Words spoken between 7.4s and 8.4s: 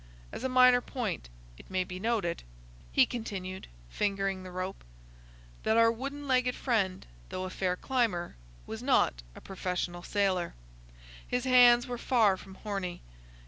a fair climber,